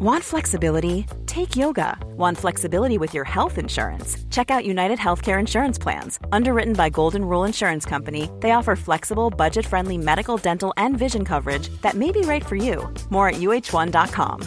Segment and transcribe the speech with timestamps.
[0.00, 1.06] Want flexibility?
[1.26, 1.98] Take yoga.
[2.16, 4.16] Want flexibility with your health insurance?
[4.30, 6.20] Check out United Healthcare Insurance Plans.
[6.30, 11.24] Underwritten by Golden Rule Insurance Company, they offer flexible, budget friendly medical, dental, and vision
[11.24, 12.88] coverage that may be right for you.
[13.10, 14.40] More at uh1.com.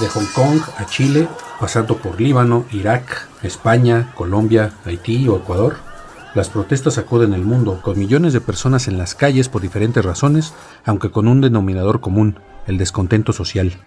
[0.00, 1.28] De Hong Kong a Chile,
[1.60, 5.87] pasando por Líbano, Irak, España, Colombia, Haití o Ecuador.
[6.34, 10.52] Las protestas sacuden el mundo, con millones de personas en las calles por diferentes razones,
[10.84, 13.78] aunque con un denominador común, el descontento social.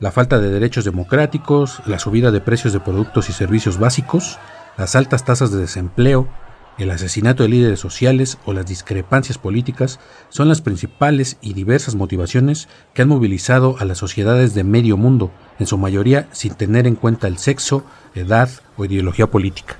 [0.00, 4.38] La falta de derechos democráticos, la subida de precios de productos y servicios básicos,
[4.78, 6.28] las altas tasas de desempleo,
[6.78, 12.68] el asesinato de líderes sociales o las discrepancias políticas son las principales y diversas motivaciones
[12.94, 16.96] que han movilizado a las sociedades de medio mundo, en su mayoría sin tener en
[16.96, 19.76] cuenta el sexo, edad o ideología política.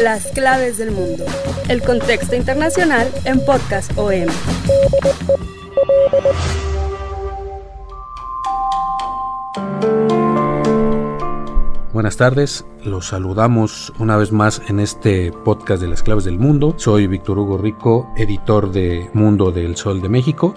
[0.00, 1.24] Las claves del mundo.
[1.68, 4.26] El contexto internacional en Podcast OM.
[11.92, 16.74] Buenas tardes, los saludamos una vez más en este podcast de las claves del mundo.
[16.76, 20.54] Soy Víctor Hugo Rico, editor de Mundo del Sol de México.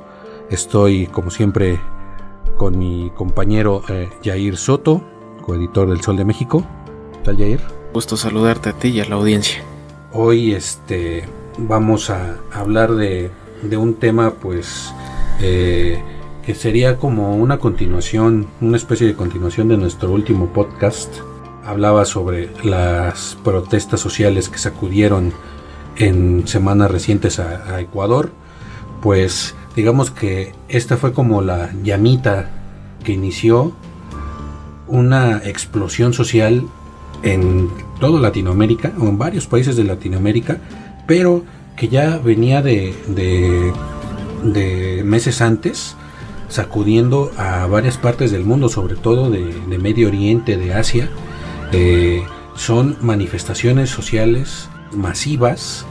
[0.50, 1.80] Estoy, como siempre,
[2.58, 5.04] con mi compañero eh, Jair Soto,
[5.46, 6.66] coeditor del Sol de México.
[7.14, 7.83] ¿Qué tal, Jair?
[7.94, 9.62] Gusto saludarte a ti y a la audiencia.
[10.14, 11.26] Hoy este,
[11.60, 13.30] vamos a hablar de,
[13.62, 14.92] de un tema, pues,
[15.40, 16.02] eh,
[16.44, 21.14] que sería como una continuación, una especie de continuación de nuestro último podcast.
[21.64, 25.32] Hablaba sobre las protestas sociales que sacudieron
[25.96, 28.32] en semanas recientes a, a Ecuador.
[29.04, 32.50] Pues digamos que esta fue como la llamita
[33.04, 33.72] que inició
[34.88, 36.68] una explosión social
[37.24, 40.58] en toda Latinoamérica o en varios países de Latinoamérica,
[41.08, 41.44] pero
[41.76, 42.94] que ya venía de,
[44.44, 45.96] de, meses antes
[46.50, 51.10] sacudiendo a varias partes del mundo, sobre todo de, de Medio Oriente, de Asia.
[51.72, 52.24] Eh,
[52.56, 55.86] son manifestaciones sociales masivas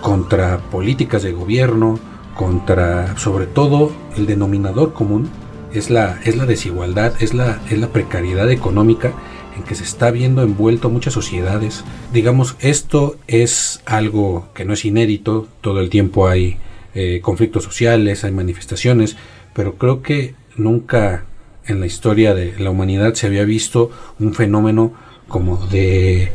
[0.00, 1.98] contra políticas de gobierno,
[2.34, 5.28] contra sobre todo el denominador común
[5.72, 9.12] es la, es la desigualdad, es la, es la precariedad económica
[9.56, 11.84] en que se está viendo envuelto muchas sociedades.
[12.12, 16.58] Digamos, esto es algo que no es inédito, todo el tiempo hay
[16.94, 19.16] eh, conflictos sociales, hay manifestaciones,
[19.54, 21.24] pero creo que nunca
[21.66, 24.92] en la historia de la humanidad se había visto un fenómeno
[25.28, 26.32] como de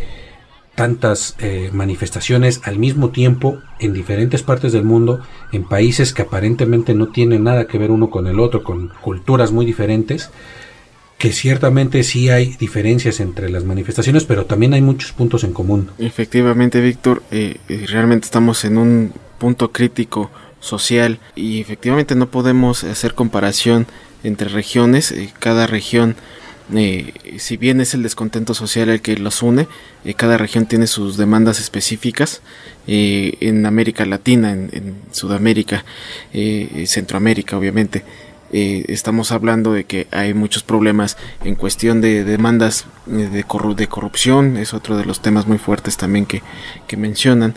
[0.75, 5.21] tantas eh, manifestaciones al mismo tiempo en diferentes partes del mundo,
[5.51, 9.51] en países que aparentemente no tienen nada que ver uno con el otro, con culturas
[9.51, 10.31] muy diferentes,
[11.21, 15.91] que ciertamente sí hay diferencias entre las manifestaciones, pero también hay muchos puntos en común.
[15.99, 22.83] Efectivamente, Víctor, eh, eh, realmente estamos en un punto crítico social y efectivamente no podemos
[22.83, 23.85] hacer comparación
[24.23, 26.15] entre regiones, eh, cada región
[26.73, 29.67] eh, si bien es el descontento social el que los une,
[30.05, 32.41] eh, cada región tiene sus demandas específicas.
[32.87, 35.85] En América Latina, en, en Sudamérica,
[36.85, 38.03] Centroamérica, obviamente,
[38.51, 44.57] estamos hablando de que hay muchos problemas en cuestión de demandas de, corru de, corrupción,
[44.57, 46.41] es otro de los temas muy fuertes también que,
[46.87, 47.55] que mencionan.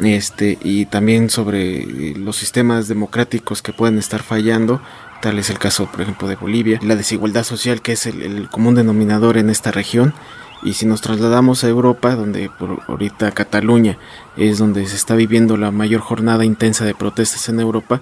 [0.00, 4.80] Este y también sobre los sistemas democráticos que pueden estar fallando
[5.22, 8.48] tal es el caso por ejemplo de Bolivia la desigualdad social que es el, el
[8.48, 10.14] común denominador en esta región.
[10.62, 13.96] Y si nos trasladamos a Europa, donde por ahorita Cataluña
[14.36, 18.00] es donde se está viviendo la mayor jornada intensa de protestas en Europa,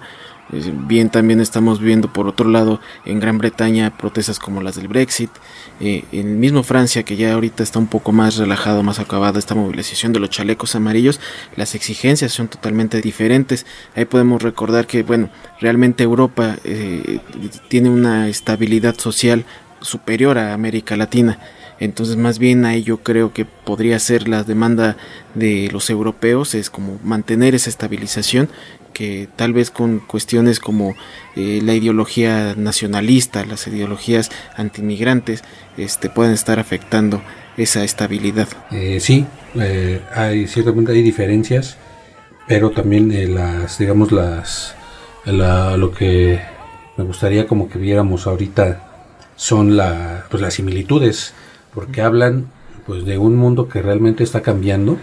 [0.49, 5.29] Bien, también estamos viendo por otro lado en Gran Bretaña protestas como las del Brexit,
[5.81, 9.55] eh, en mismo Francia que ya ahorita está un poco más relajado, más acabada esta
[9.55, 11.19] movilización de los chalecos amarillos,
[11.57, 13.65] las exigencias son totalmente diferentes.
[13.93, 17.19] Ahí podemos recordar que, bueno, realmente Europa eh,
[17.67, 19.43] tiene una estabilidad social
[19.81, 21.39] superior a América Latina.
[21.79, 24.97] Entonces más bien ahí yo creo que podría ser la demanda
[25.35, 28.49] de los europeos, es como mantener esa estabilización
[28.97, 30.95] que tal vez con cuestiones como
[31.35, 35.43] eh, la ideología nacionalista, las ideologías antimigrantes,
[35.77, 37.21] este, pueden estar afectando
[37.57, 38.47] esa estabilidad.
[38.71, 41.77] Eh, sí, eh, hay ciertamente hay diferencias,
[42.47, 44.73] pero también las, digamos las,
[45.25, 46.41] la, lo que
[46.97, 48.81] me gustaría como que viéramos ahorita
[49.35, 51.35] son la, pues las similitudes,
[51.71, 52.47] porque hablan
[52.87, 54.97] pues de un mundo que realmente está cambiando,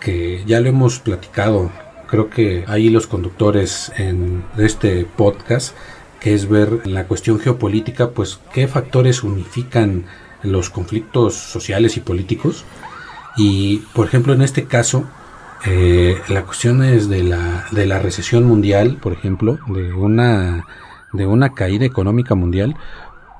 [0.00, 1.70] que ya lo hemos platicado
[2.08, 5.76] creo que ahí los conductores en este podcast,
[6.20, 10.06] que es ver la cuestión geopolítica, pues qué factores unifican
[10.42, 12.64] los conflictos sociales y políticos.
[13.36, 15.04] Y, por ejemplo, en este caso,
[15.64, 20.66] eh, la cuestión es de la, de la recesión mundial, por ejemplo, de una,
[21.12, 22.76] de una caída económica mundial,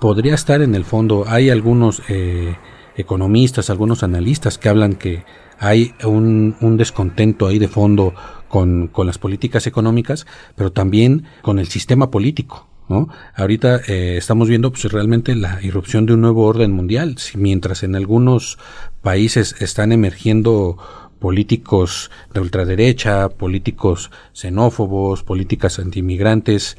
[0.00, 1.24] podría estar en el fondo.
[1.26, 2.56] Hay algunos eh,
[2.96, 5.24] economistas, algunos analistas que hablan que
[5.58, 8.14] hay un, un descontento ahí de fondo
[8.48, 12.66] con, con, las políticas económicas, pero también con el sistema político.
[12.88, 13.08] ¿no?
[13.34, 17.94] Ahorita eh, estamos viendo pues, realmente la irrupción de un nuevo orden mundial, mientras en
[17.94, 18.58] algunos
[19.02, 20.78] países están emergiendo
[21.18, 26.76] políticos de ultraderecha, políticos xenófobos, políticas antiinmigrantes,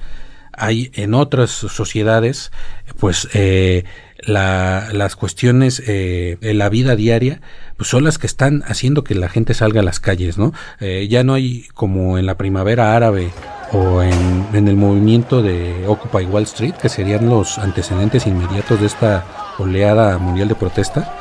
[0.53, 2.51] hay en otras sociedades,
[2.99, 3.85] pues eh,
[4.23, 7.41] la, las cuestiones eh, la vida diaria,
[7.77, 10.53] pues son las que están haciendo que la gente salga a las calles, ¿no?
[10.79, 13.31] Eh, ya no hay como en la primavera árabe
[13.71, 18.87] o en, en, el movimiento de Occupy Wall Street, que serían los antecedentes inmediatos de
[18.87, 19.25] esta
[19.59, 21.15] oleada mundial de protesta.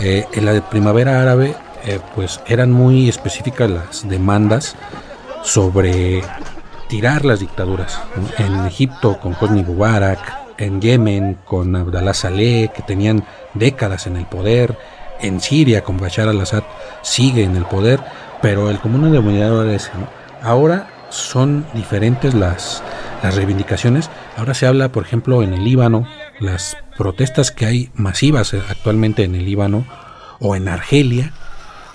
[0.00, 1.54] Eh, en la primavera árabe,
[1.84, 4.76] eh, pues eran muy específicas las demandas
[5.42, 6.22] sobre
[6.88, 8.00] tirar las dictaduras.
[8.38, 13.24] En Egipto con Hosni Mubarak, en Yemen con Abdallah Saleh, que tenían
[13.54, 14.76] décadas en el poder,
[15.20, 16.64] en Siria con Bashar al-Assad
[17.02, 18.00] sigue en el poder,
[18.42, 19.90] pero el común denominador es.
[20.42, 22.82] Ahora son diferentes las,
[23.22, 24.10] las reivindicaciones.
[24.36, 26.06] Ahora se habla, por ejemplo, en el Líbano,
[26.40, 29.86] las protestas que hay masivas actualmente en el Líbano
[30.40, 31.32] o en Argelia,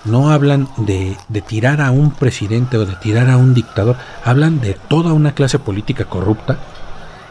[0.06, 4.60] no hablan de, de, tirar a un presidente o de tirar a un dictador, hablan
[4.60, 6.58] de toda una clase política corrupta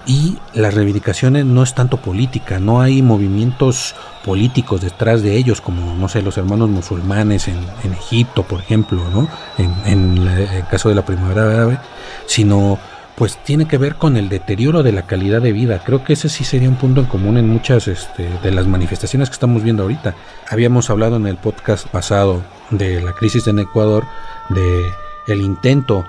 [0.10, 3.94] y las reivindicaciones no es tanto política, no hay movimientos
[4.26, 7.60] políticos detrás de ellos como, no sé, los hermanos musulmanes en,
[7.94, 9.28] Egipto, por ejemplo, ¿no?
[9.60, 11.78] En, en el caso de la primavera árabe,
[12.26, 12.80] sino
[13.14, 15.84] pues tiene que ver con el deterioro de la calidad de vida.
[15.86, 19.30] Creo que ese sí sería un punto en común en muchas este, de las manifestaciones
[19.30, 20.16] que estamos viendo ahorita.
[20.50, 22.42] Habíamos hablado en el podcast pasado
[22.72, 24.06] de la crisis en Ecuador,
[24.50, 24.86] de
[25.28, 26.06] el intento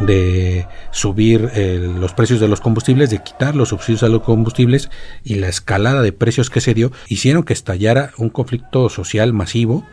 [0.00, 4.90] de subir eh, los precios de los combustibles, de quitar los subsidios a los combustibles
[5.22, 9.84] y la escalada de precios que se dio, hicieron que estallara un conflicto social masivo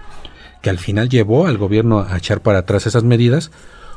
[0.61, 3.51] que al final llevó al gobierno a echar para atrás esas medidas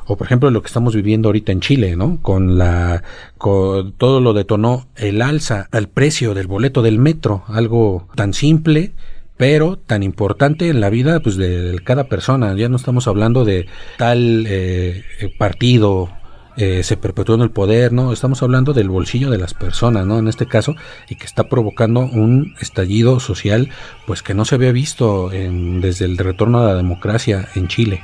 [0.06, 2.20] o por ejemplo lo que estamos viviendo ahorita en Chile, ¿no?
[2.22, 3.02] Con la
[3.38, 8.93] con todo lo detonó el alza al precio del boleto del metro, algo tan simple
[9.37, 12.55] pero tan importante en la vida pues de, cada persona.
[12.55, 13.67] Ya no estamos hablando de
[13.99, 15.05] tal eh,
[15.38, 16.11] partido
[16.56, 18.12] eh, se perpetuó en el poder, ¿no?
[18.12, 20.19] Estamos hablando del bolsillo de las personas, ¿no?
[20.19, 20.75] En este caso,
[21.08, 23.70] y que está provocando un estallido social,
[24.06, 28.02] pues que no se había visto en, desde el retorno a la democracia en Chile.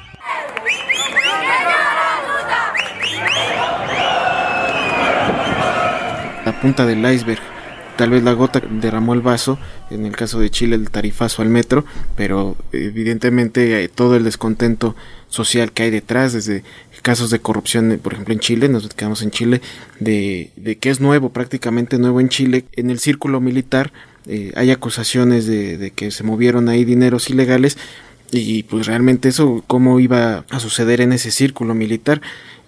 [6.47, 7.58] La punta del iceberg
[7.99, 9.59] tal vez la gota derramó el vaso,
[9.91, 11.85] en el caso de Chile el tarifazo al metro,
[12.15, 14.95] pero evidentemente eh, todo el descontento
[15.29, 16.63] social que hay detrás, desde
[17.03, 19.61] casos de corrupción, por ejemplo en Chile, nos quedamos en Chile,
[19.99, 23.93] de, de que es nuevo, prácticamente nuevo en Chile, en el círculo militar
[24.27, 27.79] eh, hay acusaciones de, de que se movieron ahí dineros ilegales,
[28.31, 32.21] y pues realmente eso cómo iba a suceder en ese círculo militar.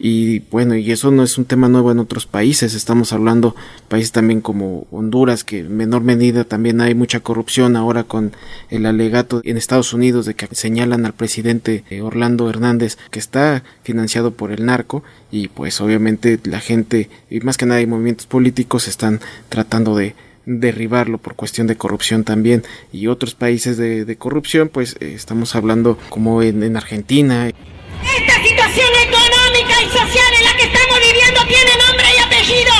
[0.03, 2.75] Y bueno y eso no es un tema nuevo en otros países.
[2.75, 3.55] Estamos hablando
[3.89, 8.33] países también como Honduras que en menor medida también hay mucha corrupción ahora con
[8.71, 13.63] el alegato en Estados Unidos de que señalan al presidente eh, Orlando Hernández que está
[13.83, 15.05] financiado por el narco.
[15.31, 19.21] Y pues obviamente la gente y más que nada hay movimientos políticos están
[19.51, 20.15] tratando de
[20.59, 22.65] derribarlo por cuestión de corrupción también.
[22.93, 27.49] Y otros países de, de corrupción pues eh, estamos hablando como en, en, Argentina.
[27.49, 32.73] Esta situación económica y social en la que estamos viviendo tiene nombre y apellido.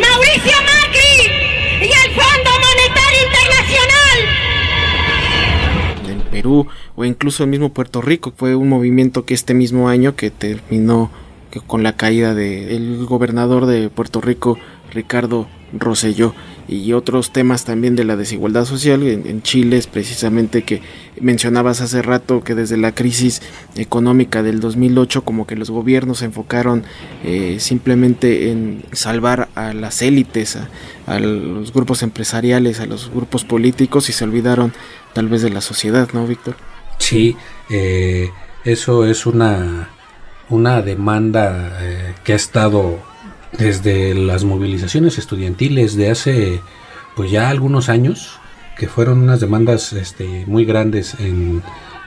[0.00, 1.20] Mauricio Macri
[1.80, 4.18] y el Fondo Monetario Internacional.
[6.08, 10.16] En Perú o incluso el mismo Puerto Rico fue un movimiento que este mismo año
[10.16, 11.10] que terminó
[11.66, 14.58] con la caída del gobernador de Puerto Rico
[14.92, 16.34] Ricardo Rosselló
[16.68, 19.02] y otros temas también de la desigualdad social.
[19.02, 20.82] En, Chile es precisamente que
[21.18, 23.40] mencionabas hace rato que desde la crisis
[23.76, 26.84] económica del 2008 como que los gobiernos se enfocaron
[27.24, 30.68] eh, simplemente en salvar a las élites a,
[31.06, 34.72] a, los grupos empresariales a los grupos políticos y se olvidaron
[35.14, 36.56] tal vez de la sociedad no Víctor
[36.98, 37.36] sí
[37.70, 38.30] eh,
[38.64, 39.88] eso es una
[40.50, 43.00] una demanda eh, que ha estado
[43.52, 46.60] desde las movilizaciones estudiantiles de hace
[47.16, 48.38] pues ya algunos años,
[48.76, 51.62] que fueron unas demandas este, muy grandes en,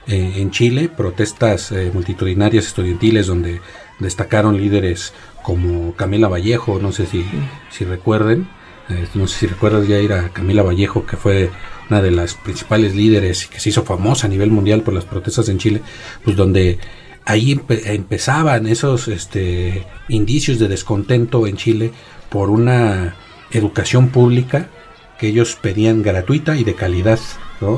[0.08, 3.62] eh, en Chile, protestas eh, multitudinarias estudiantiles donde
[4.00, 7.26] destacaron líderes como Camila Vallejo, no sé si,
[7.70, 8.48] si recuerden,
[8.90, 11.50] Eh, no sé si recuerdas ya ir a Camila Vallejo, que fue
[11.90, 15.06] una de las principales líderes y que se hizo famosa a nivel mundial por las
[15.06, 15.82] protestas en Chile,
[16.26, 16.78] pues donde
[17.26, 21.92] ahí empezaban esos este, indicios de descontento en Chile
[22.30, 23.16] por una
[23.52, 24.68] educación pública
[25.20, 27.20] que ellos pedían gratuita y de calidad.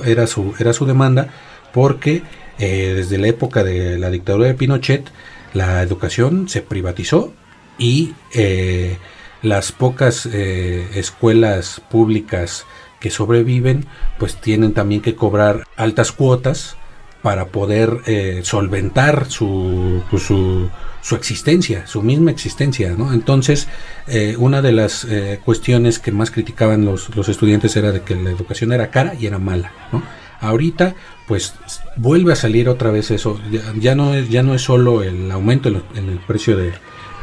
[0.05, 1.27] Era su, era su demanda
[1.73, 2.23] porque
[2.59, 5.09] eh, desde la época de la dictadura de Pinochet
[5.53, 7.33] la educación se privatizó
[7.77, 8.97] y eh,
[9.41, 12.65] las pocas eh, escuelas públicas
[12.99, 13.85] que sobreviven
[14.17, 16.77] pues tienen también que cobrar altas cuotas
[17.23, 20.69] para poder eh, solventar su, pues, su,
[21.01, 22.95] su, existencia, su misma existencia.
[22.97, 23.13] ¿no?
[23.13, 23.69] Entonces,
[24.07, 28.15] eh, una de las eh, cuestiones que más criticaban los, los, estudiantes era de que
[28.15, 29.71] la educación era cara y era mala.
[29.93, 30.03] ¿no?
[30.41, 31.53] Ahorita, pues
[31.95, 33.39] vuelve a salir otra vez eso.
[33.79, 36.73] Ya, no, es, ya no es solo el aumento en, en el precio de,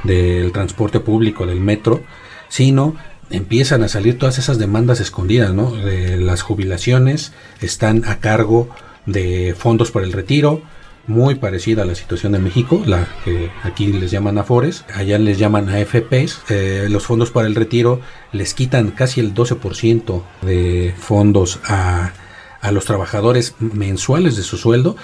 [0.03, 2.03] del transporte público, del metro,
[2.49, 2.97] sino
[3.29, 5.75] empiezan a salir todas esas demandas escondidas, ¿no?
[5.77, 8.71] Las jubilaciones están a cargo
[9.13, 10.63] de fondos para el retiro,
[11.07, 15.39] muy parecida a la situación de México, la que aquí les llaman AFORES, allá les
[15.39, 16.43] llaman AFPs.
[16.51, 18.01] Eh, los fondos para el retiro
[18.33, 22.13] les quitan casi el 12% de fondos a,
[22.61, 24.97] a, los trabajadores mensuales de su sueldo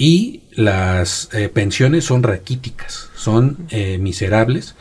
[0.00, 4.74] y las eh, pensiones son raquíticas, son eh, miserables.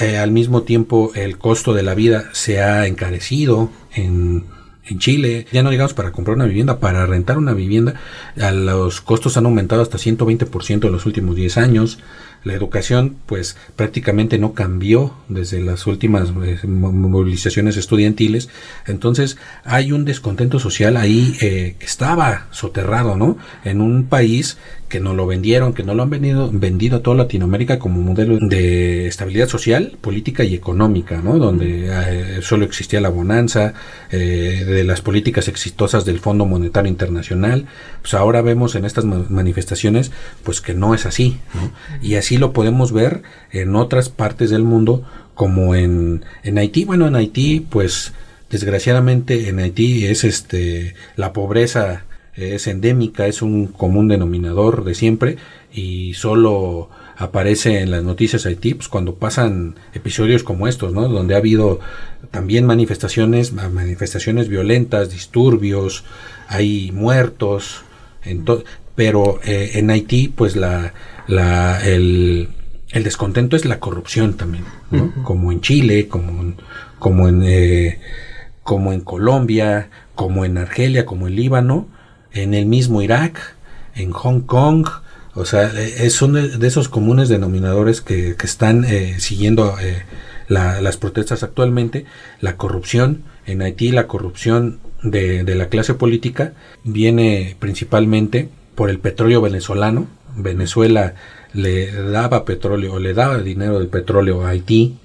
[0.00, 4.46] Eh, al mismo tiempo el costo de la vida se ha encarecido en
[4.88, 7.94] en Chile, ya no digamos para comprar una vivienda, para rentar una vivienda,
[8.36, 11.98] los costos han aumentado hasta 120% en los últimos 10 años.
[12.44, 18.48] La educación, pues prácticamente no cambió desde las últimas eh, movilizaciones estudiantiles.
[18.86, 23.38] Entonces, hay un descontento social ahí eh, que estaba soterrado, ¿no?
[23.64, 24.56] En un país
[24.88, 28.38] que no lo vendieron, que no lo han vendido, vendido a toda Latinoamérica como modelo
[28.40, 31.38] de estabilidad social, política y económica, ¿no?
[31.38, 33.74] Donde eh, solo existía la bonanza,
[34.10, 37.66] eh, de las políticas exitosas del Fondo Monetario Internacional,
[38.00, 40.10] pues ahora vemos en estas manifestaciones,
[40.42, 41.70] pues que no es así, ¿no?
[42.00, 45.04] Y así lo podemos ver en otras partes del mundo,
[45.34, 48.12] como en, en Haití, bueno, en Haití, pues
[48.50, 52.04] desgraciadamente en Haití es este la pobreza
[52.38, 55.36] es endémica, es un común denominador de siempre
[55.72, 61.08] y solo aparece en las noticias Haití pues, cuando pasan episodios como estos, ¿no?
[61.08, 61.80] Donde ha habido
[62.30, 66.04] también manifestaciones, manifestaciones violentas, disturbios,
[66.46, 67.82] hay muertos,
[68.94, 70.94] pero eh, en Haití pues la,
[71.26, 72.50] la el,
[72.90, 75.12] el, descontento es la corrupción también, ¿no?
[75.24, 76.54] Como en Chile, como,
[77.00, 78.00] como en eh,
[78.62, 81.88] como en Colombia, como en Argelia, como en Líbano,
[82.32, 83.56] en el mismo Irak,
[83.94, 84.86] en Hong Kong,
[85.34, 90.02] o sea, eh, son de, esos comunes denominadores que, están eh, siguiendo eh,
[90.48, 92.06] las protestas actualmente.
[92.40, 98.98] La corrupción, en Haití la corrupción de, de, la clase política viene principalmente por el
[98.98, 100.08] petróleo venezolano.
[100.36, 101.14] Venezuela
[101.52, 104.98] le daba petróleo le daba dinero del petróleo a Haití.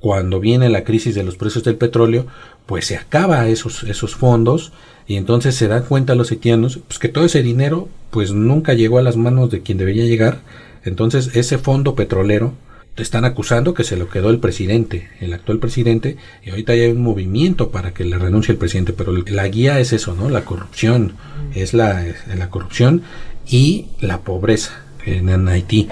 [0.00, 2.26] Cuando viene la crisis de los precios del petróleo,
[2.66, 4.72] pues se acaba esos, esos fondos
[5.06, 8.98] y entonces se dan cuenta los haitianos pues que todo ese dinero pues nunca llegó
[8.98, 10.40] a las manos de quien debería llegar.
[10.84, 12.54] Entonces ese fondo petrolero
[12.96, 17.02] están acusando que se lo quedó el presidente, el actual presidente, y ahorita hay un
[17.02, 20.28] movimiento para que le renuncie el presidente, pero la guía es eso, ¿no?
[20.28, 21.14] La corrupción,
[21.54, 22.04] es la,
[22.36, 23.02] la corrupción
[23.48, 25.88] y la pobreza en, en Haití.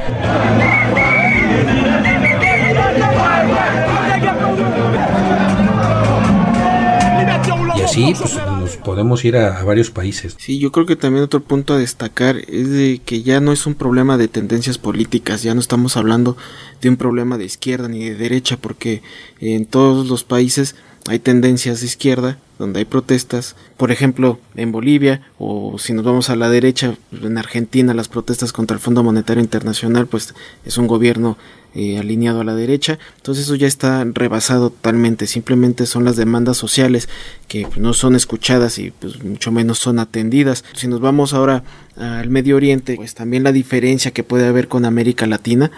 [7.99, 10.37] Sí, pues nos podemos ir a, varios países.
[10.38, 13.67] Sí, yo creo que también otro punto a destacar es de que ya no es
[13.67, 16.37] un problema de tendencias políticas, ya no estamos hablando
[16.81, 19.02] de un problema de izquierda ni de derecha, porque
[19.40, 20.76] en todos los países
[21.09, 26.28] hay tendencias de izquierda, donde hay protestas, por ejemplo, en Bolivia, o si nos vamos
[26.28, 30.87] a la derecha, en Argentina, las protestas contra el Fondo Monetario Internacional, pues es un
[30.87, 31.38] gobierno
[31.80, 36.56] eh, alineado a la derecha, entonces eso ya está rebasado totalmente, simplemente son las demandas
[36.56, 37.08] sociales
[37.47, 40.64] que pues, no son escuchadas y pues mucho menos son atendidas.
[40.75, 41.62] Si nos vamos ahora
[41.97, 45.70] al Medio Oriente, pues también la diferencia que puede haber con América Latina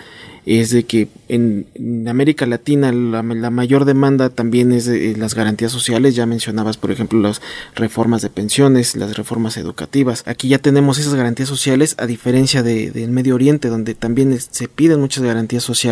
[0.47, 1.66] es de que en,
[2.09, 7.21] América Latina la, mayor demanda también es de las garantías sociales, ya mencionabas por ejemplo
[7.21, 7.40] las
[7.75, 12.92] reformas de pensiones, las reformas educativas, aquí ya tenemos esas garantías sociales a diferencia del
[12.92, 15.89] de, Medio Oriente donde también se piden muchas garantías sociales,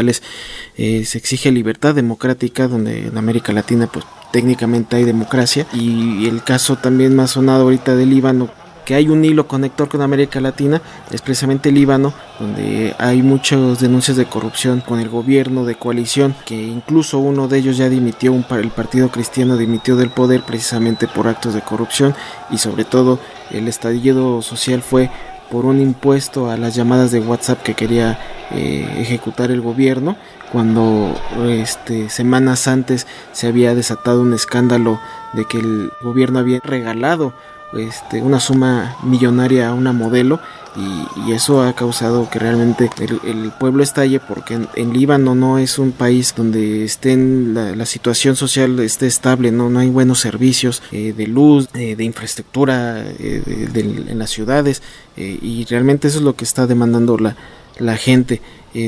[0.76, 5.66] eh, se exige libertad democrática donde en América Latina pues técnicamente hay democracia.
[5.72, 8.50] Y el caso también más sonado ahorita del Líbano
[8.88, 14.16] que hay un hilo conector con América Latina es precisamente Líbano, donde hay muchas denuncias
[14.16, 18.46] de corrupción con el gobierno de coalición, que incluso uno de ellos ya dimitió, un,
[18.48, 22.14] el Partido Cristiano dimitió del poder precisamente por actos de corrupción.
[22.48, 25.10] Y sobre todo el estallido social fue
[25.50, 28.18] por un impuesto a las llamadas de WhatsApp que quería
[28.50, 30.16] eh, ejecutar el gobierno
[30.52, 31.14] cuando
[31.48, 35.00] este, semanas antes se había desatado un escándalo
[35.34, 37.32] de que el gobierno había regalado
[37.74, 40.40] este, una suma millonaria a una modelo
[40.76, 42.90] y, eso ha causado que realmente
[43.24, 48.78] el, pueblo estalle porque en, Líbano no es un país donde esté la, situación social
[48.80, 53.42] esté estable, no, no hay buenos servicios eh, de luz, eh, de infraestructura eh,
[53.74, 54.82] en las ciudades
[55.16, 57.36] y realmente eso es lo que está demandando la,
[57.78, 58.40] la gente.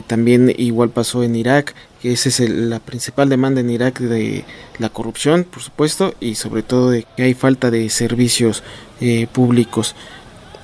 [0.06, 4.44] también igual pasó en Irak, que esa es la principal demanda en Irak de
[4.78, 8.62] la corrupción, por supuesto, y sobre todo de que hay falta de servicios
[9.32, 9.96] públicos.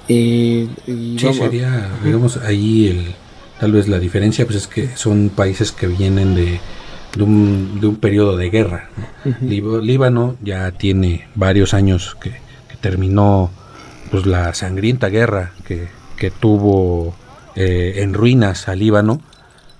[0.09, 3.15] Eh, sí, sería, digamos, ahí el,
[3.59, 6.61] tal vez la diferencia pues es que son países que vienen de,
[7.17, 8.91] de, un, de un periodo de guerra.
[9.41, 12.45] Líbano ya tiene varios años que,
[12.81, 13.51] terminó
[14.11, 17.17] pues la sangrienta guerra que, que tuvo
[17.57, 19.21] eh, en ruinas a Líbano.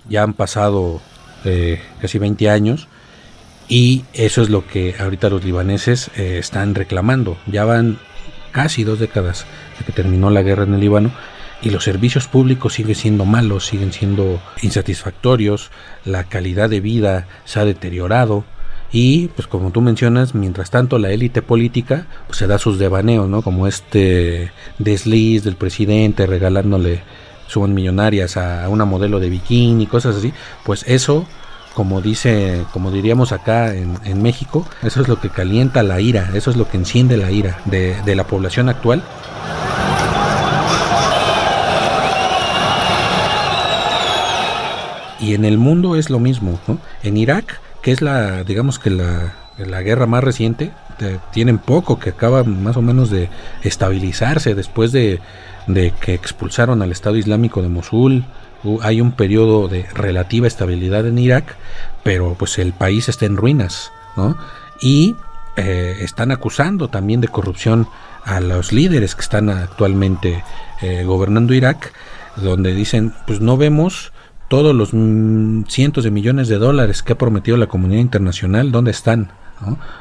[0.09, 1.01] Ya han pasado
[1.45, 2.89] eh, casi 20 años
[3.69, 7.37] y eso es lo que ahorita los libaneses eh, están reclamando.
[7.47, 7.99] Ya van
[8.57, 9.45] casi dos décadas
[9.79, 11.13] de que terminó la guerra en el Líbano
[11.61, 15.71] y los servicios públicos siguen siendo malos, siguen siendo insatisfactorios,
[16.07, 18.47] la calidad de vida se ha deteriorado
[18.91, 23.29] y pues como tú mencionas, mientras tanto la élite política pues, se da sus devaneos,
[23.29, 23.43] ¿no?
[23.43, 27.03] Como este desliz del presidente regalándole
[27.49, 30.33] suban millonarias a una modelo de bikini, cosas así,
[30.65, 31.27] pues eso
[31.77, 36.51] como dice, como diríamos acá en, México, eso es lo que calienta la ira, eso
[36.51, 39.03] es lo que enciende la ira de, la población actual.
[45.21, 46.59] Y en el mundo es lo mismo,
[47.03, 50.73] En Irak, que es la, digamos que la, guerra más reciente,
[51.31, 53.29] tienen poco que acaba más o menos de
[53.63, 55.21] estabilizarse después de,
[55.67, 58.25] de que expulsaron al Estado Islámico de Mosul,
[58.83, 61.57] hay un periodo de relativa estabilidad en Irak,
[62.03, 63.93] pero pues el país está en ruinas.
[64.81, 65.15] Y
[65.57, 67.89] eh, están acusando también de corrupción
[68.25, 70.43] a los líderes que están actualmente
[70.83, 71.93] eh, gobernando Irak,
[72.37, 74.13] donde dicen, pues no vemos
[74.49, 78.91] todos los mm, cientos de millones de dólares que ha prometido la comunidad internacional, ¿dónde
[78.91, 79.31] están?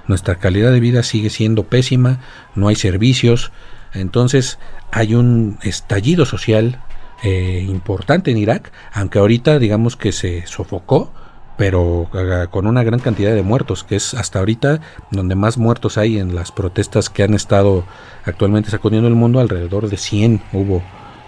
[0.08, 2.20] Nuestra calidad de vida sigue siendo pésima,
[2.56, 3.54] no hay servicios,
[3.94, 4.60] entonces
[4.91, 6.82] hay un estallido social
[7.28, 11.12] eh, importante en Irak, aunque ahorita digamos que se sofocó,
[11.58, 15.98] pero eh, con una gran cantidad de muertos, que es hasta ahorita donde más muertos
[15.98, 17.84] hay en las protestas que han estado
[18.26, 20.84] actualmente sacudiendo el mundo, alrededor de 100 hubo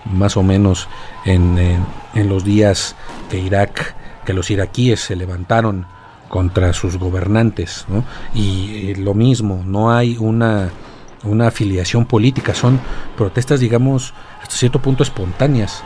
[0.06, 0.88] más o menos
[1.26, 1.58] en,
[2.14, 2.96] en, los días
[3.32, 5.88] que Irak, que los iraquíes se levantaron
[6.30, 7.88] contra sus gobernantes,
[8.36, 10.70] y eh, lo mismo, no hay una
[11.23, 12.80] una afiliación política, son
[13.15, 15.84] protestas, digamos, hasta cierto punto espontáneas.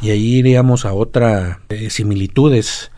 [0.00, 2.90] Y ahí iríamos a otra eh, similitudes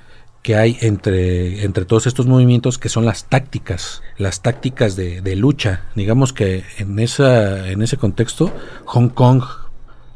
[0.47, 5.87] que hay entre, entre todos estos movimientos que son las tácticas, las tácticas de, lucha.
[5.97, 8.53] Digamos que en, esa, en ese contexto,
[8.85, 9.43] Hong Kong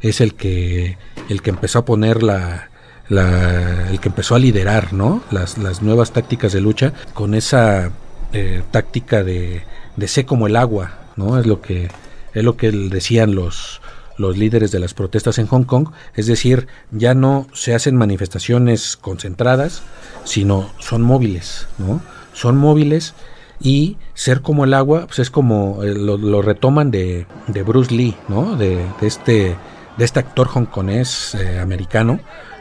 [0.00, 2.70] es el que, el que empezó a poner la,
[3.08, 5.20] el que empezó a liderar ¿no?
[5.32, 7.90] las, las nuevas tácticas de lucha con esa
[8.32, 9.64] eh, táctica de,
[9.96, 11.40] de sé como el agua, ¿no?
[11.40, 11.88] Es lo que,
[12.34, 13.79] es lo que decían los,
[14.20, 18.96] los líderes de las protestas en Hong Kong, es decir, ya no se hacen manifestaciones
[18.96, 19.82] concentradas,
[20.24, 22.00] sino son móviles, ¿no?
[22.32, 23.14] Son móviles
[23.60, 28.16] y ser como el agua, pues es como eh, lo, retoman de, de, Bruce Lee,
[28.28, 28.56] ¿no?
[28.56, 29.56] De, este
[29.96, 32.20] de este actor hongkonés eh, americano,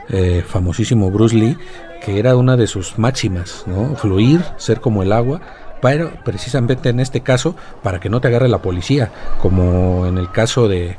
[0.10, 1.58] eh, famosísimo Bruce Lee,
[2.04, 3.96] que era una de sus máximas, ¿no?
[3.96, 5.42] Fluir, ser como el agua,
[5.82, 10.32] pero precisamente en este caso para que no te agarre la policía, como en el
[10.32, 10.98] caso de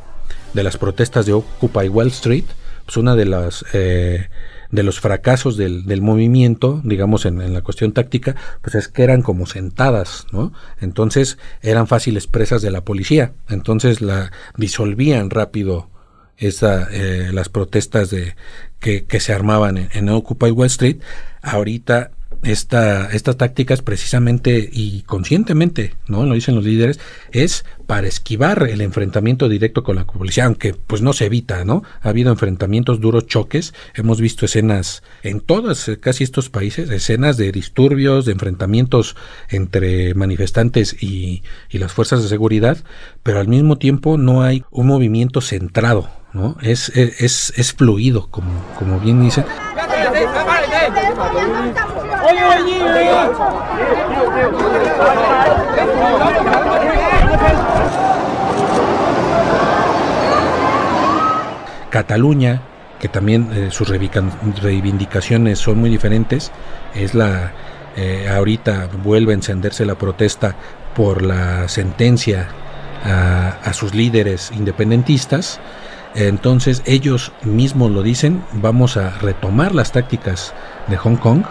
[0.54, 2.44] de las protestas de Occupy Wall Street,
[2.84, 4.28] pues una de las eh,
[4.70, 9.22] de los fracasos del, del movimiento, digamos en, la cuestión táctica, pues es que eran
[9.22, 10.52] como sentadas, ¿no?
[10.80, 15.88] Entonces eran fáciles presas de la policía, entonces la disolvían rápido
[16.36, 18.36] esa, eh, las protestas de
[18.78, 20.98] que, que se armaban en, en, Occupy Wall Street.
[21.42, 26.24] Ahorita esta, estas tácticas precisamente y conscientemente, ¿no?
[26.24, 26.98] Lo dicen los líderes,
[27.33, 31.83] es para esquivar el enfrentamiento directo con la policía, aunque pues no se evita, ¿no?
[32.03, 37.37] Ha habido enfrentamientos, duros choques, hemos visto escenas en todas, eh, casi estos países, escenas
[37.37, 39.16] de disturbios, de enfrentamientos
[39.48, 42.79] entre manifestantes y, y las fuerzas de seguridad,
[43.22, 46.57] pero al mismo tiempo no hay un movimiento centrado, ¿no?
[46.62, 49.44] Es, es, es, fluido, como, como bien dice.
[61.90, 62.62] Cataluña,
[63.00, 66.52] que también eh, sus reivindicaciones son muy diferentes,
[66.94, 67.52] es la
[67.96, 70.54] eh, ahorita vuelve a encenderse la protesta
[70.94, 72.48] por la sentencia
[73.04, 75.60] a, a sus líderes independentistas.
[76.14, 80.54] Entonces ellos mismos lo dicen, vamos a retomar las tácticas
[80.88, 81.42] de Hong Kong,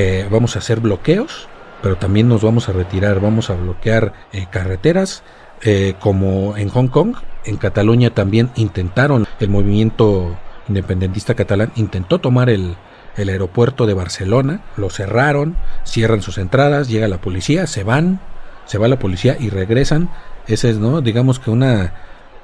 [0.00, 1.48] eh, vamos a hacer bloqueos,
[1.82, 5.24] pero también nos vamos a retirar, vamos a bloquear eh, carreteras,
[5.62, 12.48] eh, como en Hong Kong, en Cataluña también intentaron, el movimiento independentista catalán intentó tomar
[12.48, 12.76] el,
[13.16, 18.20] el aeropuerto de Barcelona, lo cerraron, cierran sus entradas, llega la policía, se van,
[18.66, 20.10] se va la policía y regresan.
[20.46, 21.00] Esa es, ¿no?
[21.00, 21.92] Digamos que una,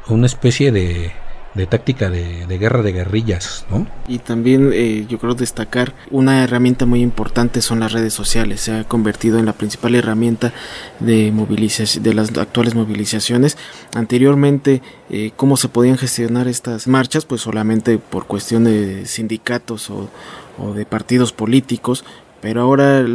[0.08, 1.12] una especie de,
[1.54, 3.86] de táctica de, guerra de guerrillas, ¿no?
[4.08, 8.60] Y también eh, yo creo destacar una herramienta muy importante son las redes sociales.
[8.60, 10.52] Se ha convertido en la principal herramienta
[11.00, 13.56] de movilización, de las actuales movilizaciones.
[13.94, 20.10] Anteriormente, eh, cómo se podían gestionar estas marchas, pues solamente por cuestión de sindicatos o,
[20.58, 22.04] o de partidos políticos,
[22.44, 23.06] pero ahora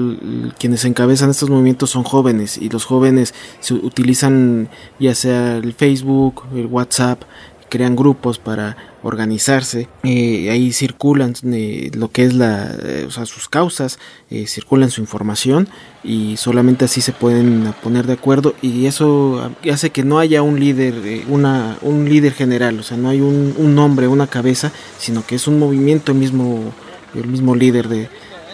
[0.57, 6.45] quienes encabezan estos movimientos son jóvenes y los jóvenes se utilizan ya sea el Facebook,
[6.55, 7.21] el WhatsApp,
[7.69, 13.25] crean grupos para organizarse, eh, ahí circulan eh, lo que es la, eh, o sea,
[13.25, 13.99] sus causas,
[14.45, 15.67] circulan su información
[16.03, 20.59] y solamente así se pueden poner de acuerdo y eso hace que no haya un
[20.59, 25.25] líder, una, un líder general, o sea, no hay un, un nombre, una cabeza, sino
[25.25, 26.73] que es un movimiento el mismo,
[27.15, 28.09] el mismo líder de,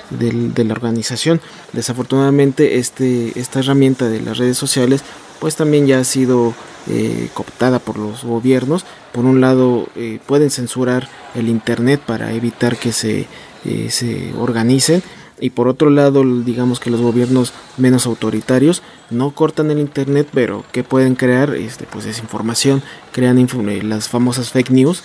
[0.09, 1.41] de, la organización.
[1.73, 5.03] Desafortunadamente este, esta herramienta de las redes sociales
[5.39, 6.53] pues también ya ha sido
[6.87, 8.85] eh, cooptada por los gobiernos.
[9.11, 13.27] Por un lado, eh, pueden censurar el Internet para evitar que se,
[13.65, 15.01] eh, se organicen.
[15.39, 20.63] Y por otro lado, digamos que los gobiernos menos autoritarios no cortan el Internet, pero
[20.71, 23.45] que pueden crear este, pues desinformación, crean
[23.83, 25.03] las famosas fake news,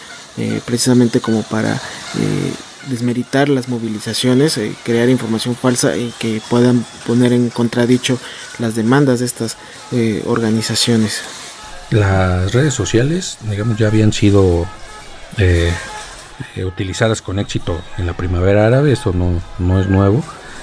[0.67, 1.81] precisamente como para
[2.89, 8.19] desmeritar las movilizaciones, crear información falsa y que puedan poner en contradicho
[8.59, 9.57] las demandas de estas
[10.27, 11.23] organizaciones.
[11.91, 14.67] Las redes sociales, digamos, ya habían sido
[15.39, 15.73] eh,
[16.57, 20.23] eh, utilizadas con éxito en la primavera árabe, eso no, no es nuevo.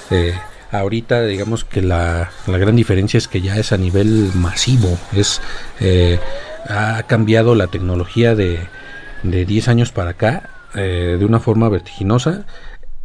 [0.10, 0.34] Eh,
[0.72, 5.42] ahorita, digamos que la, la, gran diferencia es que ya es a nivel masivo, es
[6.70, 8.60] ha cambiado la tecnología de,
[9.24, 12.46] de 10 años para acá de una forma vertiginosa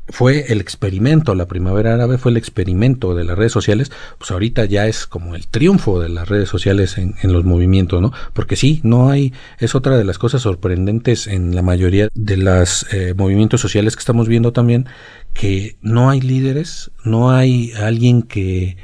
[0.09, 4.65] fue el experimento, la primavera árabe fue el experimento de las redes sociales, pues ahorita
[4.65, 8.13] ya es como el triunfo de las redes sociales en, los movimientos, ¿no?
[8.33, 12.87] Porque sí, no hay, es otra de las cosas sorprendentes en la mayoría de los
[12.93, 14.87] eh, movimientos sociales que estamos viendo también,
[15.33, 18.77] que no hay líderes, no hay alguien que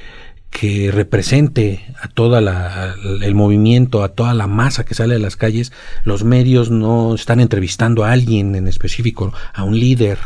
[0.50, 5.37] que represente a toda la, el movimiento, a toda la masa que sale de las
[5.37, 5.72] calles,
[6.04, 10.18] los medios no están entrevistando a alguien en específico, a un líder,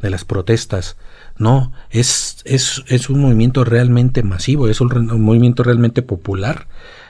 [0.00, 0.96] de las protestas.
[1.38, 4.88] No, es, es, es un movimiento realmente masivo, es un,
[5.22, 6.66] movimiento realmente popular,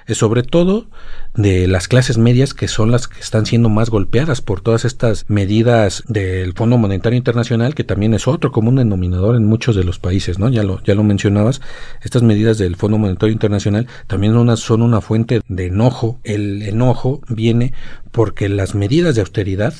[0.06, 0.86] eh, sobre todo
[1.34, 5.24] de las clases medias que son las que están siendo más golpeadas por todas estas
[5.28, 9.98] medidas del Fondo Monetario Internacional, que también es otro común denominador en muchos de los
[9.98, 10.50] países, ¿no?
[10.50, 11.62] Ya lo, ya lo mencionabas,
[12.02, 16.20] estas medidas del Fondo Monetario Internacional también una, son una fuente de enojo.
[16.22, 17.72] El enojo viene
[18.10, 19.74] porque las medidas de austeridad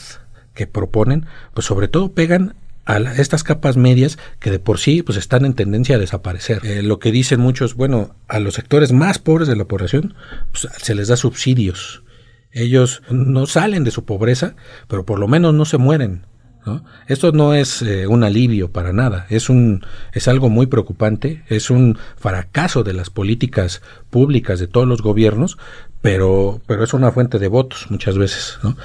[0.55, 2.55] que proponen, pues sobre todo pegan
[2.89, 6.65] a estas capas medias que de por sí pues están en tendencia a desaparecer.
[6.65, 10.15] Eh, lo que dicen muchos, bueno, a los sectores más pobres de la población
[10.51, 12.03] pues, se les da subsidios.
[12.51, 14.57] Ellos no salen de su pobreza,
[14.89, 16.25] pero por lo menos no se mueren.
[16.65, 16.83] ¿no?
[17.07, 21.71] Esto no es eh, un alivio para nada, es un es algo muy preocupante, es
[21.71, 25.59] un fracaso de las políticas públicas de todos los gobiernos,
[26.01, 28.77] pero pero es una fuente de votos muchas veces, ¿no?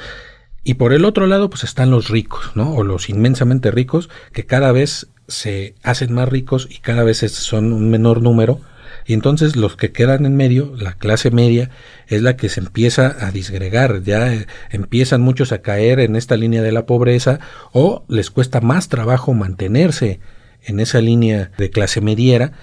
[0.63, 2.73] Y por el otro lado, pues están los ricos, ¿no?
[2.73, 7.73] O los inmensamente ricos, que cada vez se hacen más ricos y cada vez son
[7.73, 8.61] un menor número.
[9.05, 11.69] Y entonces los que quedan en medio, la clase media,
[12.07, 16.37] es la que se empieza a disgregar, ya eh, empiezan muchos a caer en esta
[16.37, 17.39] línea de la pobreza
[17.73, 20.19] o les cuesta más trabajo mantenerse
[20.63, 22.53] en esa línea de clase mediera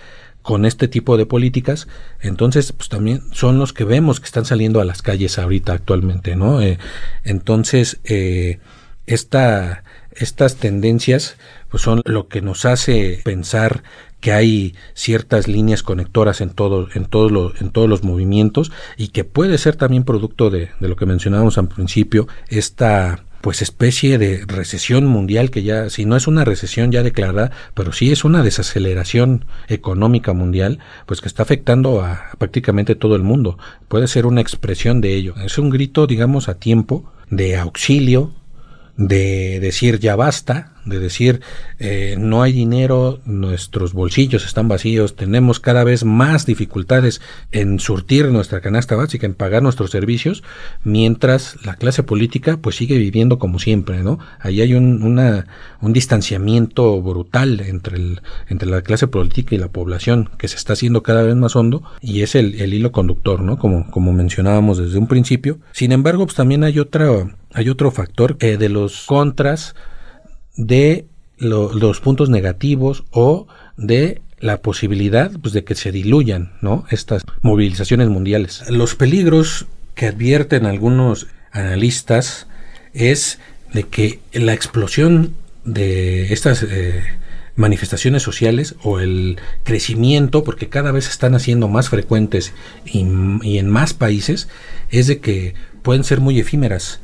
[0.43, 1.87] con este tipo de políticas,
[2.21, 6.37] entonces pues también son los que vemos que están saliendo a las calles ahorita actualmente,
[6.37, 6.61] ¿no?
[6.63, 6.79] Eh,
[7.25, 8.59] entonces, eh,
[9.07, 11.37] esta, estas tendencias
[11.69, 13.83] pues son lo que nos hace pensar
[14.21, 19.09] que hay ciertas líneas conectoras en todo, en todos los, en todos los movimientos y
[19.09, 24.19] que puede ser también producto de, de lo que mencionábamos al principio, esta pues especie
[24.19, 28.25] de recesión mundial que ya, si no es una recesión ya declarada, pero sí es
[28.25, 33.59] una desaceleración económica mundial, pues que está afectando a prácticamente todo el mundo.
[33.89, 35.35] Puede ser una expresión de ello.
[35.45, 38.33] Es un grito, digamos, a tiempo de auxilio,
[38.97, 41.41] de decir ya basta, de decir
[41.79, 47.23] eh, no hay dinero, nuestros bolsillos están vacíos, tenemos cada vez más dificultades
[47.53, 50.43] en surtir nuestra canasta básica, en pagar nuestros servicios,
[50.85, 54.19] mientras la clase política pues sigue viviendo como siempre, ¿no?
[54.41, 55.47] Ahí hay un, una,
[55.81, 60.75] un distanciamiento brutal entre, el, entre la clase política y la población que se está
[60.75, 63.59] haciendo cada vez más hondo y es el, el hilo conductor, ¿no?
[63.59, 65.59] Como, como mencionábamos desde un principio.
[65.73, 69.75] Sin embargo, pues también hay otra hay otro factor eh, de los contras
[70.57, 71.07] de
[71.39, 76.85] los puntos negativos o de la posibilidad pues, de que se diluyan ¿no?
[76.91, 78.63] estas movilizaciones mundiales.
[78.69, 82.47] Los peligros que advierten algunos analistas
[82.93, 83.39] es
[83.73, 85.35] de que la explosión
[85.65, 87.03] de estas eh,
[87.57, 92.53] manifestaciones sociales o el crecimiento, porque cada vez están haciendo más frecuentes
[92.85, 94.49] y, en más países,
[94.91, 97.01] es de que pueden ser muy efímeras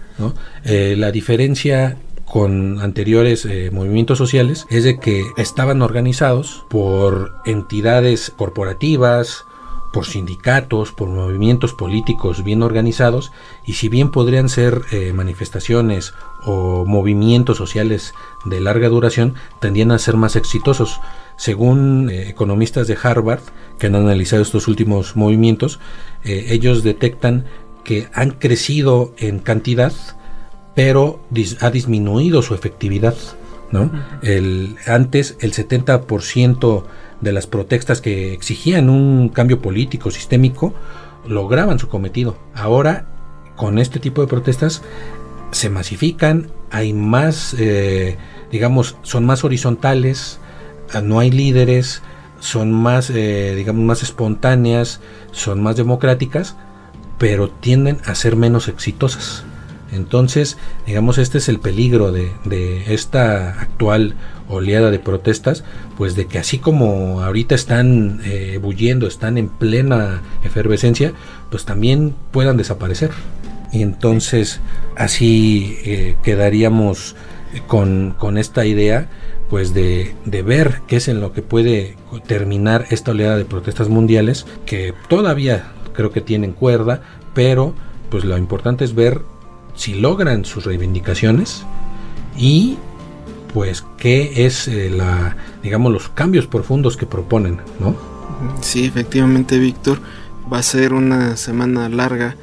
[0.65, 1.97] eh, la diferencia
[2.27, 9.45] con anteriores eh, movimientos sociales es de que estaban organizados por entidades corporativas,
[9.93, 13.33] por sindicatos, por movimientos políticos bien organizados
[13.65, 16.13] y si bien podrían ser eh, manifestaciones
[16.45, 18.13] o movimientos sociales
[18.45, 21.01] de larga duración, tendían a ser más exitosos.
[21.37, 23.41] Según economistas de Harvard
[23.79, 25.81] que han analizado estos últimos movimientos,
[26.25, 27.45] ellos detectan
[27.85, 29.93] que han crecido en cantidad,
[30.77, 31.19] pero
[31.61, 33.17] ha disminuido su efectividad.
[33.73, 33.91] ¿no?
[34.23, 36.85] el, antes el 70%
[37.21, 40.73] de las protestas que exigían un cambio político sistémico
[41.27, 42.37] lograban su cometido.
[42.55, 43.07] Ahora,
[43.57, 44.83] con este tipo de protestas,
[45.51, 48.17] se masifican, hay más, eh,
[48.53, 50.39] digamos, son más horizontales,
[51.03, 52.03] no hay líderes,
[52.39, 55.01] son más, eh, digamos, más espontáneas,
[55.33, 56.57] son más democráticas,
[57.19, 59.45] pero tienden a ser menos exitosas.
[59.93, 62.33] Entonces, digamos, este es el peligro de,
[62.89, 64.15] esta actual
[64.49, 65.65] oleada de protestas,
[65.97, 71.13] pues de que así como ahorita están eh, bulliendo, están en plena efervescencia,
[71.51, 73.11] pues también puedan desaparecer.
[73.73, 74.61] Y entonces
[74.97, 77.17] así eh, quedaríamos
[77.67, 79.09] con, con, esta idea
[79.51, 81.97] pues de, de, ver qué es en lo que puede
[82.27, 87.01] terminar esta oleada de protestas mundiales que todavía creo que tienen cuerda,
[87.35, 87.75] pero
[88.11, 89.21] pues lo importante es ver
[89.77, 91.65] si logran sus reivindicaciones
[92.37, 92.79] y
[93.55, 97.95] pues qué es eh, la digamos los cambios profundos que proponen, ¿no?
[98.61, 100.01] Sí, efectivamente, Víctor,
[100.53, 102.37] va a ser una semana larga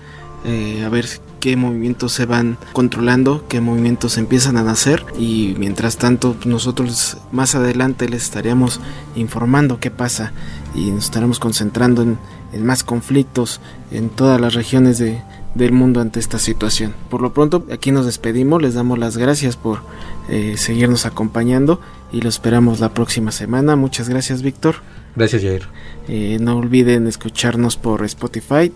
[0.46, 1.08] eh, a ver
[1.40, 7.56] qué movimientos se van controlando, qué movimientos empiezan a nacer y mientras tanto nosotros más
[7.56, 8.80] adelante les estaríamos
[9.16, 10.32] informando qué pasa
[10.74, 12.18] y nos estaremos concentrando en,
[12.54, 15.22] en más conflictos en todas las regiones de,
[15.56, 16.94] del mundo ante esta situación.
[17.10, 19.80] Por lo pronto, aquí nos despedimos, les damos las gracias por
[20.30, 21.80] eh, seguirnos acompañando
[22.12, 23.76] y lo esperamos la próxima semana.
[23.76, 24.76] Muchas gracias, Víctor.
[25.16, 25.68] Gracias, Jair.
[26.08, 28.72] Eh, no olviden escucharnos por Spotify,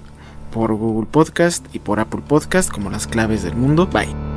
[0.51, 3.87] por Google Podcast y por Apple Podcast como las claves del mundo.
[3.87, 4.36] Bye.